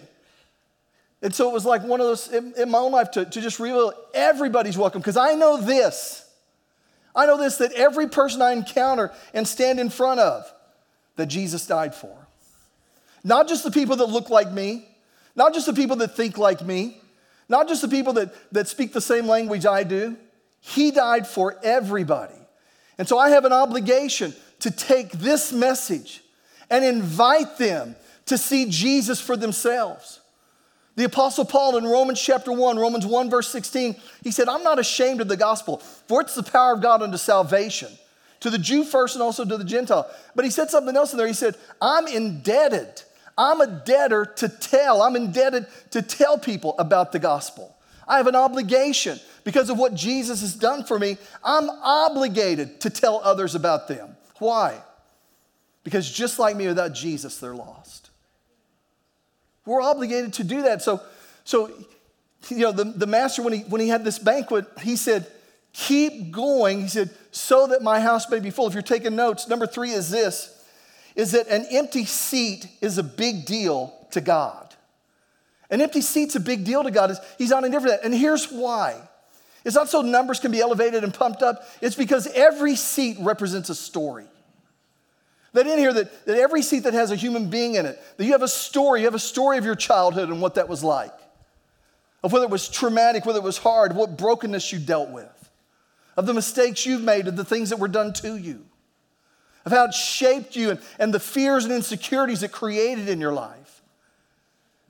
[1.23, 3.41] And so it was like one of those in, in my own life to, to
[3.41, 6.29] just realize everybody's welcome because I know this.
[7.15, 10.53] I know this that every person I encounter and stand in front of,
[11.15, 12.17] that Jesus died for.
[13.23, 14.89] Not just the people that look like me,
[15.35, 17.01] not just the people that think like me,
[17.49, 20.17] not just the people that, that speak the same language I do.
[20.61, 22.35] He died for everybody.
[22.99, 26.23] And so I have an obligation to take this message
[26.71, 30.21] and invite them to see Jesus for themselves.
[30.95, 34.79] The Apostle Paul in Romans chapter 1, Romans 1, verse 16, he said, I'm not
[34.79, 37.89] ashamed of the gospel, for it's the power of God unto salvation,
[38.41, 40.09] to the Jew first and also to the Gentile.
[40.35, 41.27] But he said something else in there.
[41.27, 43.03] He said, I'm indebted.
[43.37, 45.03] I'm a debtor to tell.
[45.03, 47.75] I'm indebted to tell people about the gospel.
[48.07, 51.17] I have an obligation because of what Jesus has done for me.
[51.43, 54.17] I'm obligated to tell others about them.
[54.39, 54.81] Why?
[55.85, 58.11] Because just like me, without Jesus, they're lost.
[59.65, 60.83] We're obligated to do that.
[60.83, 61.01] So,
[61.45, 61.71] so
[62.49, 65.27] you know, the, the master, when he, when he had this banquet, he said,
[65.73, 66.83] Keep going.
[66.83, 68.67] He said, So that my house may be full.
[68.67, 70.62] If you're taking notes, number three is this
[71.15, 74.75] is that an empty seat is a big deal to God.
[75.71, 77.17] An empty seat's a big deal to God.
[77.39, 78.01] He's not indifferent.
[78.05, 79.01] And here's why.
[79.65, 81.63] It's not so numbers can be elevated and pumped up.
[81.81, 84.27] It's because every seat represents a story.
[85.53, 88.25] That in here, that, that every seat that has a human being in it, that
[88.25, 90.83] you have a story, you have a story of your childhood and what that was
[90.83, 91.13] like,
[92.23, 95.51] of whether it was traumatic, whether it was hard, what brokenness you dealt with,
[96.17, 98.65] of the mistakes you've made, of the things that were done to you,
[99.65, 103.33] of how it shaped you and, and the fears and insecurities it created in your
[103.33, 103.73] life.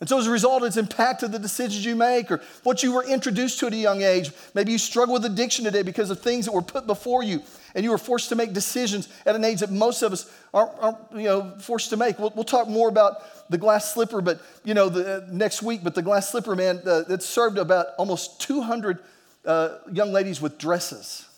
[0.03, 3.05] And so, as a result, it's impacted the decisions you make or what you were
[3.05, 4.33] introduced to at a young age.
[4.53, 7.41] Maybe you struggle with addiction today because of things that were put before you,
[7.77, 10.73] and you were forced to make decisions at an age that most of us aren't,
[10.81, 12.19] aren't you know, forced to make.
[12.19, 15.85] We'll, we'll, talk more about the glass slipper, but you know, the, uh, next week.
[15.85, 18.99] But the glass slipper, man, uh, it served about almost 200
[19.47, 21.29] uh, young ladies with dresses.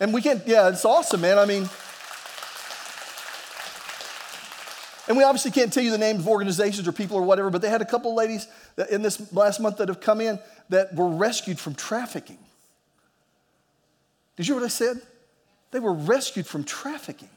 [0.00, 1.38] And we can't, yeah, it's awesome, man.
[1.38, 1.68] I mean.
[5.08, 7.60] And we obviously can't tell you the names of organizations or people or whatever, but
[7.60, 8.46] they had a couple ladies
[8.90, 10.38] in this last month that have come in
[10.68, 12.38] that were rescued from trafficking.
[14.36, 15.02] Did you hear what I said?
[15.72, 17.28] They were rescued from trafficking.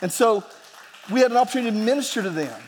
[0.00, 0.44] And so
[1.10, 2.60] we had an opportunity to minister to them.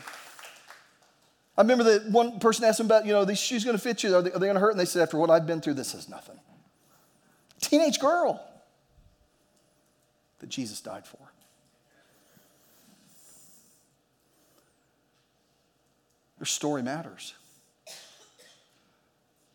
[1.57, 4.03] I remember that one person asked them about, you know, these shoes going to fit
[4.03, 4.13] you?
[4.13, 4.71] Are they, they going to hurt?
[4.71, 6.37] And they said, after what I've been through, this is nothing.
[7.61, 8.45] Teenage girl
[10.39, 11.19] that Jesus died for.
[16.45, 17.33] Your story matters.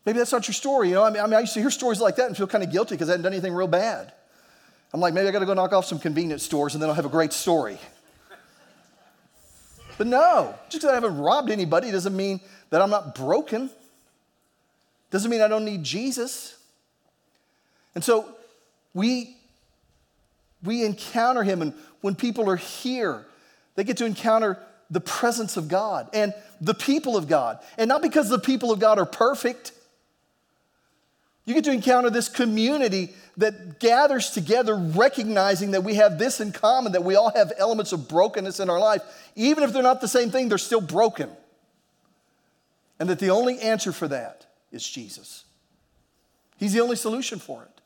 [0.05, 0.89] Maybe that's not your story.
[0.89, 2.47] You know, I mean, I, mean, I used to hear stories like that and feel
[2.47, 4.11] kind of guilty because I hadn't done anything real bad.
[4.93, 6.95] I'm like, maybe I got to go knock off some convenience stores and then I'll
[6.97, 7.77] have a great story.
[9.97, 13.69] But no, just because I haven't robbed anybody doesn't mean that I'm not broken.
[15.11, 16.57] Doesn't mean I don't need Jesus.
[17.95, 18.35] And so
[18.93, 19.37] we
[20.61, 23.25] we encounter him and when people are here,
[23.75, 24.59] they get to encounter
[24.91, 27.59] the presence of God and the people of God.
[27.77, 29.71] And not because the people of God are perfect.
[31.45, 36.51] You get to encounter this community that gathers together, recognizing that we have this in
[36.51, 39.01] common, that we all have elements of brokenness in our life.
[39.35, 41.29] Even if they're not the same thing, they're still broken.
[42.99, 45.45] And that the only answer for that is Jesus.
[46.57, 47.81] He's the only solution for it.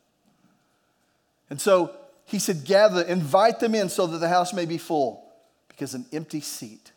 [1.49, 5.23] And so he said, Gather, invite them in so that the house may be full,
[5.69, 6.91] because an empty seat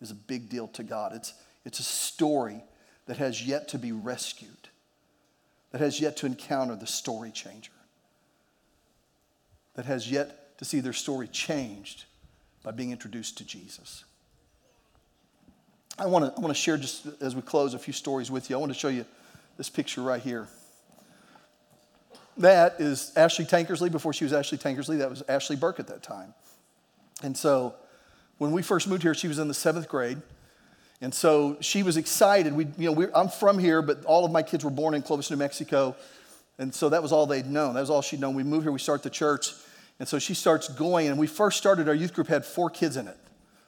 [0.00, 1.12] is a big deal to God.
[1.14, 1.34] It's,
[1.64, 2.62] it's a story
[3.06, 4.68] that has yet to be rescued,
[5.72, 7.72] that has yet to encounter the story changer,
[9.74, 12.04] that has yet to see their story changed
[12.62, 14.04] by being introduced to Jesus.
[15.98, 18.48] I want to I want to share just as we close a few stories with
[18.48, 18.56] you.
[18.56, 19.04] I want to show you
[19.58, 20.48] this picture right here.
[22.38, 24.98] That is Ashley Tankersley before she was Ashley Tankersley.
[24.98, 26.32] That was Ashley Burke at that time.
[27.22, 27.74] And so
[28.40, 30.16] when we first moved here, she was in the seventh grade.
[31.02, 32.54] And so she was excited.
[32.54, 35.30] We, you know, I'm from here, but all of my kids were born in Clovis,
[35.30, 35.94] New Mexico.
[36.58, 37.74] And so that was all they'd known.
[37.74, 38.34] That was all she'd known.
[38.34, 39.52] We moved here, we start the church.
[39.98, 41.08] And so she starts going.
[41.08, 43.16] And we first started, our youth group had four kids in it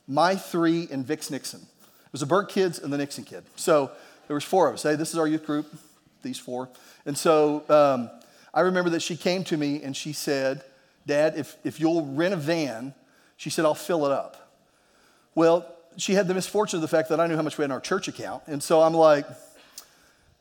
[0.08, 1.60] my three and Vic's Nixon.
[1.60, 3.44] It was the Burke kids and the Nixon kid.
[3.56, 3.90] So
[4.26, 4.84] there was four of us.
[4.84, 5.70] Hey, this is our youth group,
[6.22, 6.70] these four.
[7.04, 8.10] And so um,
[8.54, 10.64] I remember that she came to me and she said,
[11.06, 12.94] Dad, if, if you'll rent a van,
[13.36, 14.41] she said, I'll fill it up.
[15.34, 15.66] Well,
[15.96, 17.72] she had the misfortune of the fact that I knew how much we had in
[17.72, 18.44] our church account.
[18.46, 19.26] And so I'm like,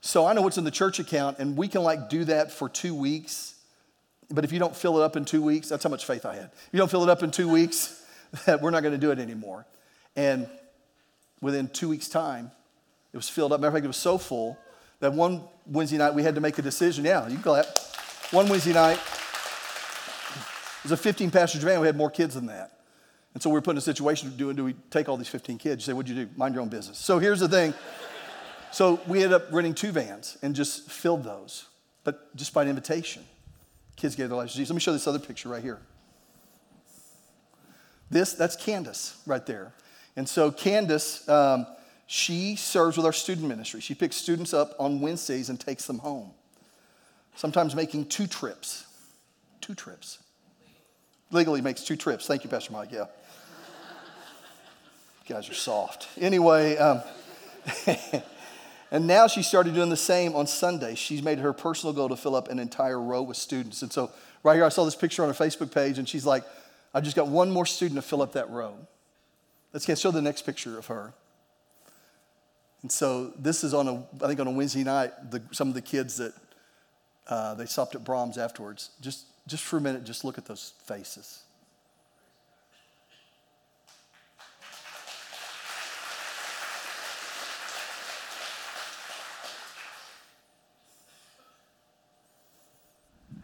[0.01, 2.67] so I know what's in the church account, and we can like do that for
[2.67, 3.55] two weeks.
[4.29, 6.35] But if you don't fill it up in two weeks, that's how much faith I
[6.35, 6.45] had.
[6.45, 8.03] If you don't fill it up in two weeks,
[8.45, 9.65] that we're not going to do it anymore.
[10.15, 10.47] And
[11.41, 12.51] within two weeks' time,
[13.13, 13.59] it was filled up.
[13.59, 14.57] Matter of fact, it was so full
[14.99, 17.05] that one Wednesday night we had to make a decision.
[17.05, 17.65] Yeah, you can clap.
[18.31, 21.81] One Wednesday night, It was a 15 passenger van.
[21.81, 22.71] We had more kids than that.
[23.33, 25.57] And so we were put in a situation doing, do we take all these 15
[25.57, 25.83] kids?
[25.83, 26.31] You say, what'd you do?
[26.35, 26.97] Mind your own business.
[26.97, 27.73] So here's the thing.
[28.71, 31.67] so we ended up renting two vans and just filled those,
[32.03, 33.23] but just by invitation.
[33.95, 34.69] Kids gave their lives to Jesus.
[34.71, 35.79] Let me show this other picture right here.
[38.09, 39.73] This, that's Candace right there.
[40.17, 41.65] And so Candace, um,
[42.07, 43.79] she serves with our student ministry.
[43.79, 46.31] She picks students up on Wednesdays and takes them home,
[47.35, 48.85] sometimes making two trips.
[49.61, 50.19] Two trips.
[51.31, 52.27] Legally makes two trips.
[52.27, 52.91] Thank you, Pastor Mike.
[52.91, 53.05] Yeah.
[55.25, 56.07] You guys are soft.
[56.19, 57.01] Anyway, um,
[58.91, 60.95] and now she started doing the same on Sunday.
[60.95, 63.81] She's made her personal goal to fill up an entire row with students.
[63.81, 64.11] And so,
[64.43, 66.43] right here, I saw this picture on her Facebook page, and she's like,
[66.93, 68.75] I just got one more student to fill up that row.
[69.73, 71.13] Let's get show the next picture of her.
[72.81, 75.75] And so this is on a, I think on a Wednesday night, the, some of
[75.75, 76.33] the kids that
[77.27, 78.89] uh, they stopped at Braum's afterwards.
[79.01, 81.40] Just, just for a minute, just look at those faces.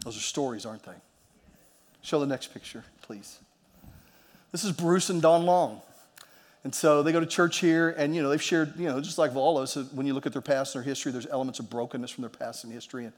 [0.08, 0.94] Those are stories, aren't they?
[2.00, 3.40] Show the next picture, please.
[4.52, 5.82] This is Bruce and Don Long.
[6.64, 9.18] And so they go to church here, and you know they've shared, you know, just
[9.18, 9.76] like all of us.
[9.92, 12.30] When you look at their past and their history, there's elements of brokenness from their
[12.30, 13.12] past and history, and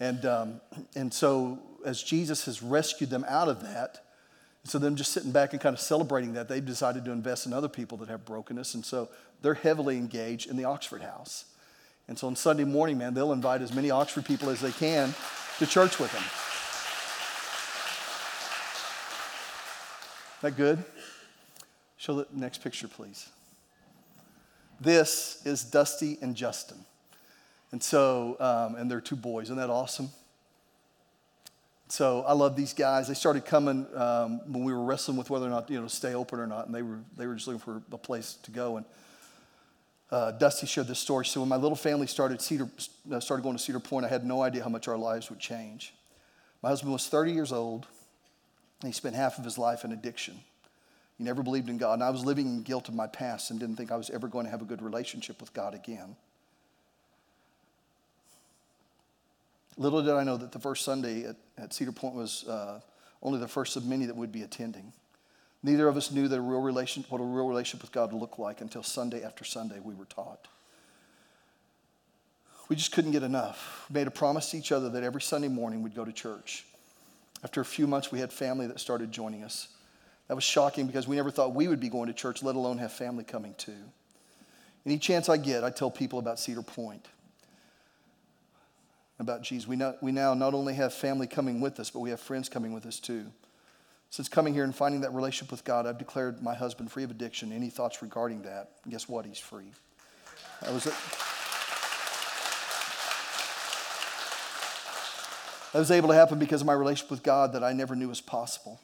[0.00, 0.60] and um,
[0.96, 4.04] and so as Jesus has rescued them out of that,
[4.64, 7.52] so them just sitting back and kind of celebrating that, they've decided to invest in
[7.52, 9.10] other people that have brokenness, and so
[9.42, 11.44] they're heavily engaged in the Oxford House.
[12.08, 15.14] And so on Sunday morning, man, they'll invite as many Oxford people as they can
[15.58, 16.22] to church with them.
[20.42, 20.84] That good?
[21.96, 23.28] Show the next picture, please.
[24.80, 26.78] This is Dusty and Justin.
[27.72, 29.44] And so, um, and they're two boys.
[29.46, 30.10] Isn't that awesome?
[31.88, 33.08] So I love these guys.
[33.08, 35.94] They started coming um, when we were wrestling with whether or not you know to
[35.94, 38.50] stay open or not, and they were they were just looking for a place to
[38.50, 38.76] go.
[38.76, 38.86] And
[40.10, 41.24] uh, Dusty shared this story.
[41.24, 42.68] So when my little family started Cedar
[43.10, 45.40] uh, started going to Cedar Point, I had no idea how much our lives would
[45.40, 45.94] change.
[46.62, 47.86] My husband was 30 years old.
[48.80, 50.38] And he spent half of his life in addiction.
[51.16, 51.94] He never believed in God.
[51.94, 54.28] And I was living in guilt of my past and didn't think I was ever
[54.28, 56.14] going to have a good relationship with God again.
[59.78, 62.80] Little did I know that the first Sunday at, at Cedar Point was uh,
[63.22, 64.92] only the first of many that would be attending.
[65.62, 68.38] Neither of us knew that a real relation, what a real relationship with God looked
[68.38, 70.48] like until Sunday after Sunday we were taught.
[72.68, 73.86] We just couldn't get enough.
[73.88, 76.64] We made a promise to each other that every Sunday morning we'd go to church.
[77.44, 79.68] After a few months, we had family that started joining us.
[80.28, 82.78] That was shocking because we never thought we would be going to church, let alone
[82.78, 83.84] have family coming too.
[84.84, 87.06] Any chance I get, I tell people about Cedar Point,
[89.18, 89.68] about Jesus.
[89.68, 92.72] We, we now not only have family coming with us, but we have friends coming
[92.72, 93.26] with us too.
[94.10, 97.10] Since coming here and finding that relationship with God, I've declared my husband free of
[97.10, 97.52] addiction.
[97.52, 98.70] Any thoughts regarding that?
[98.84, 99.26] And guess what?
[99.26, 99.72] He's free.
[100.62, 100.84] That was.
[105.72, 108.08] That was able to happen because of my relationship with God that I never knew
[108.08, 108.80] was possible.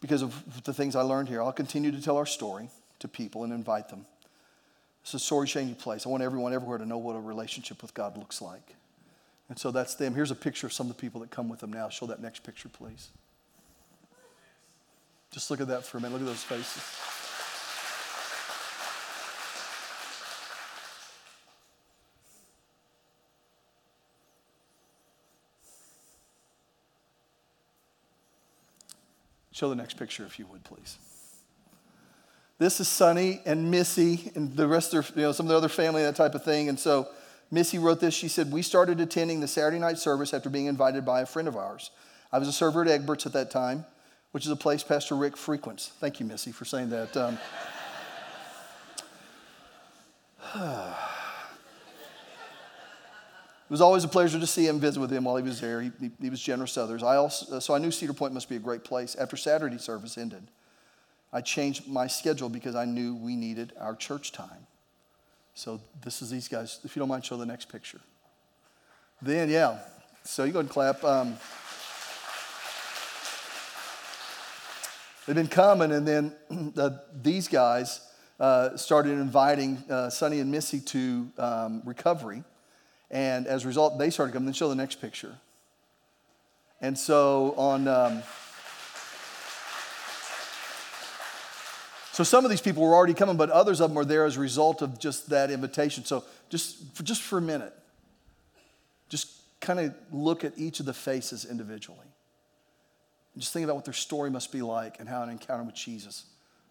[0.00, 1.40] Because of the things I learned here.
[1.40, 4.06] I'll continue to tell our story to people and invite them.
[5.02, 6.04] It's a story changing place.
[6.06, 8.74] I want everyone everywhere to know what a relationship with God looks like.
[9.48, 10.14] And so that's them.
[10.14, 11.88] Here's a picture of some of the people that come with them now.
[11.88, 13.10] Show that next picture, please.
[15.32, 16.12] Just look at that for a minute.
[16.12, 16.82] Look at those faces.
[29.52, 30.98] Show the next picture, if you would, please.
[32.58, 35.68] This is Sonny and Missy and the rest of you know, some of the other
[35.68, 36.68] family, that type of thing.
[36.68, 37.08] And so
[37.50, 38.14] Missy wrote this.
[38.14, 41.48] She said, We started attending the Saturday night service after being invited by a friend
[41.48, 41.90] of ours.
[42.32, 43.84] I was a server at Egbert's at that time,
[44.32, 45.92] which is a place Pastor Rick frequents.
[46.00, 47.16] Thank you, Missy, for saying that.
[47.16, 47.38] Um,
[53.72, 55.80] It was always a pleasure to see him, visit with him while he was there.
[55.80, 57.02] He, he, he was generous to others.
[57.02, 59.16] I also, so I knew Cedar Point must be a great place.
[59.16, 60.42] After Saturday service ended,
[61.32, 64.66] I changed my schedule because I knew we needed our church time.
[65.54, 66.80] So this is these guys.
[66.84, 68.00] If you don't mind, show the next picture.
[69.22, 69.78] Then, yeah.
[70.22, 71.02] So you go and clap.
[71.02, 71.38] Um,
[75.32, 76.34] they've been coming, and then
[77.22, 78.06] these guys
[78.38, 82.44] uh, started inviting uh, Sonny and Missy to um, recovery.
[83.10, 84.46] And as a result, they started coming.
[84.46, 85.34] Then show the next picture.
[86.82, 87.88] And so on.
[87.88, 88.22] Um,
[92.12, 94.36] so some of these people were already coming, but others of them were there as
[94.36, 96.04] a result of just that invitation.
[96.04, 97.72] So just for, just for a minute,
[99.08, 99.30] just
[99.60, 102.11] kind of look at each of the faces individually.
[103.38, 106.26] Just think about what their story must be like and how an encounter with Jesus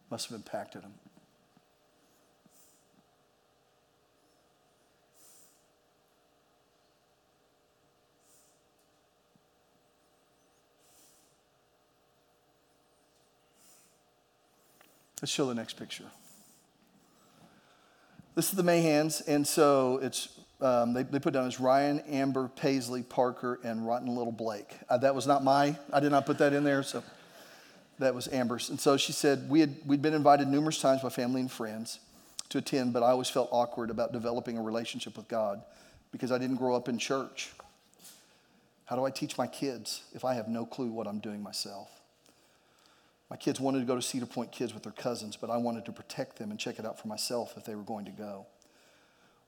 [0.09, 0.93] must have impacted them.
[15.21, 16.05] Let's show the next picture.
[18.33, 20.29] This is the Mahans, and so it's
[20.61, 24.77] um, they, they put down as Ryan, Amber, Paisley, Parker, and Rotten Little Blake.
[24.89, 27.03] Uh, that was not my, I did not put that in there, so
[27.99, 28.69] that was Amber's.
[28.69, 31.99] And so she said, we had, we'd been invited numerous times by family and friends
[32.49, 35.61] to attend, but I always felt awkward about developing a relationship with God
[36.11, 37.51] because I didn't grow up in church.
[38.85, 41.89] How do I teach my kids if I have no clue what I'm doing myself?
[43.29, 45.85] My kids wanted to go to Cedar Point Kids with their cousins, but I wanted
[45.85, 48.45] to protect them and check it out for myself if they were going to go.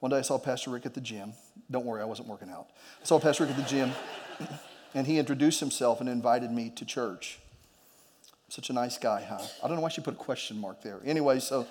[0.04, 1.32] One day I saw Pastor Rick at the gym.
[1.72, 2.68] Don't worry, I wasn't working out.
[3.02, 3.94] I saw Pastor Rick at the gym,
[4.94, 7.40] and he introduced himself and invited me to church.
[8.50, 9.40] Such a nice guy, huh?
[9.64, 11.00] I don't know why she put a question mark there.
[11.06, 11.66] Anyway, so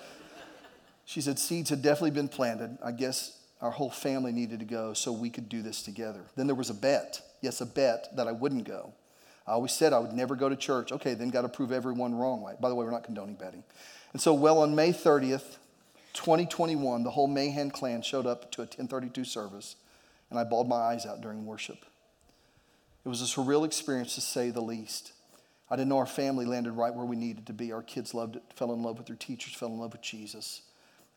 [1.05, 2.75] she said seeds had definitely been planted.
[2.83, 6.21] I guess our whole family needed to go so we could do this together.
[6.35, 7.21] Then there was a bet.
[7.41, 8.93] Yes, a bet that I wouldn't go.
[9.45, 10.91] I always said I would never go to church.
[10.91, 12.51] Okay, then got to prove everyone wrong.
[12.59, 13.63] By the way, we're not condoning betting.
[14.11, 15.57] And so, well, on May 30th,
[16.13, 19.75] 2021, the whole Mahan clan showed up to a 1032 service,
[20.29, 21.85] and I bawled my eyes out during worship.
[23.05, 25.11] It was a surreal experience to say the least.
[25.69, 27.71] I didn't know our family landed right where we needed to be.
[27.71, 30.61] Our kids loved it, fell in love with their teachers, fell in love with Jesus.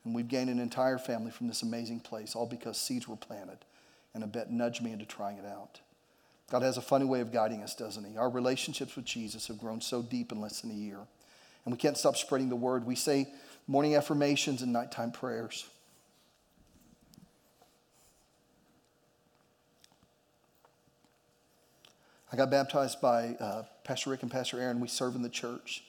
[0.04, 3.58] And we've gained an entire family from this amazing place, all because seeds were planted
[4.14, 5.80] and a bet nudged me into trying it out.
[6.50, 8.16] God has a funny way of guiding us, doesn't He?
[8.16, 11.00] Our relationships with Jesus have grown so deep in less than a year.
[11.64, 12.86] And we can't stop spreading the word.
[12.86, 13.28] We say
[13.66, 15.66] morning affirmations and nighttime prayers.
[22.32, 24.80] I got baptized by uh, Pastor Rick and Pastor Aaron.
[24.80, 25.84] We serve in the church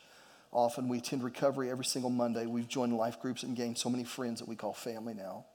[0.51, 0.87] often.
[0.87, 2.45] We attend recovery every single Monday.
[2.45, 5.45] We've joined life groups and gained so many friends that we call family now.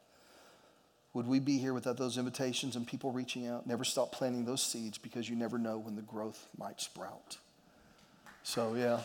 [1.14, 3.66] Would we be here without those invitations and people reaching out?
[3.66, 7.36] Never stop planting those seeds because you never know when the growth might sprout.
[8.42, 9.00] So, yeah.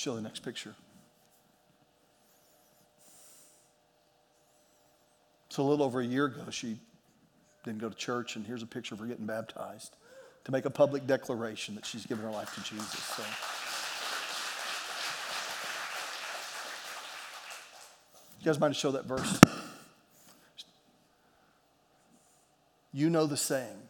[0.00, 0.74] Show the next picture.
[5.50, 6.78] So, a little over a year ago, she
[7.66, 9.94] didn't go to church, and here's a picture of her getting baptized
[10.44, 12.94] to make a public declaration that she's given her life to Jesus.
[12.94, 13.22] So.
[18.40, 19.38] You guys mind to show that verse?
[22.94, 23.82] You know the saying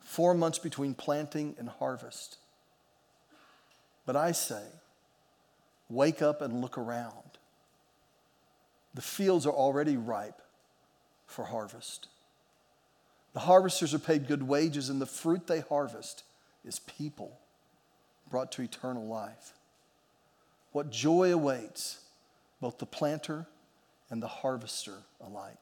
[0.00, 2.36] four months between planting and harvest.
[4.06, 4.62] But I say,
[5.90, 7.12] wake up and look around.
[8.94, 10.40] The fields are already ripe
[11.26, 12.08] for harvest.
[13.34, 16.22] The harvesters are paid good wages, and the fruit they harvest
[16.64, 17.38] is people
[18.30, 19.52] brought to eternal life.
[20.72, 22.00] What joy awaits
[22.60, 23.46] both the planter
[24.08, 25.56] and the harvester alike.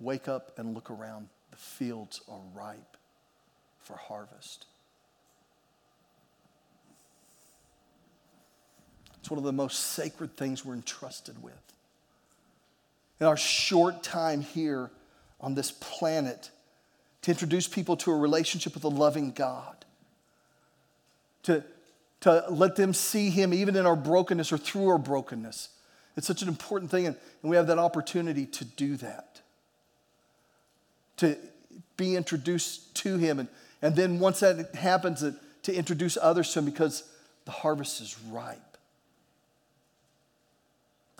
[0.00, 1.28] Wake up and look around.
[1.50, 2.96] The fields are ripe
[3.80, 4.66] for harvest.
[9.22, 11.54] It's one of the most sacred things we're entrusted with.
[13.20, 14.90] In our short time here
[15.40, 16.50] on this planet,
[17.22, 19.84] to introduce people to a relationship with a loving God,
[21.44, 21.62] to,
[22.22, 25.68] to let them see Him even in our brokenness or through our brokenness.
[26.16, 29.40] It's such an important thing, and, we have that opportunity to do that.
[31.18, 31.36] To
[31.96, 33.48] be introduced to Him, and,
[33.82, 35.24] and then once that happens,
[35.62, 37.04] to introduce others to Him because
[37.44, 38.71] the harvest is ripe.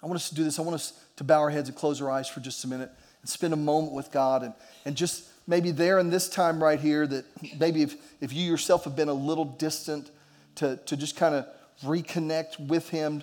[0.02, 0.58] I want us to do this.
[0.58, 2.90] I want us to bow our heads and close our eyes for just a minute
[3.20, 6.80] and spend a moment with God and, and just maybe there in this time right
[6.80, 7.24] here that
[7.58, 10.10] maybe if, if you yourself have been a little distant
[10.56, 11.46] to, to just kind of
[11.84, 13.22] reconnect with Him,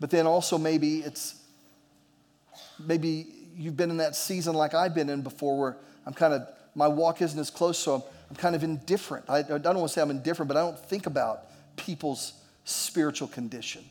[0.00, 1.36] but then also maybe it's
[2.78, 6.48] maybe you've been in that season like I've been in before where I'm kind of,
[6.74, 9.26] my walk isn't as close, so I'm, I'm kind of indifferent.
[9.28, 11.44] I, I don't want to say I'm indifferent, but I don't think about
[11.76, 12.32] people's
[12.64, 13.84] spiritual condition.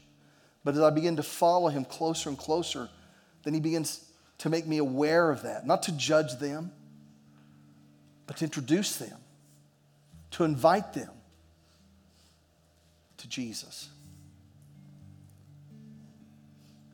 [0.63, 2.89] But as I begin to follow him closer and closer,
[3.43, 4.05] then he begins
[4.39, 6.71] to make me aware of that, not to judge them,
[8.27, 9.17] but to introduce them,
[10.31, 11.09] to invite them
[13.17, 13.89] to Jesus.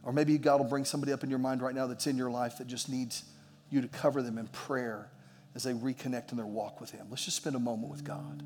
[0.04, 2.32] Or maybe God will bring somebody up in your mind right now that's in your
[2.32, 3.26] life that just needs
[3.70, 5.10] you to cover them in prayer
[5.54, 7.08] as they reconnect in their walk with Him.
[7.10, 8.44] Let's just spend a moment with God.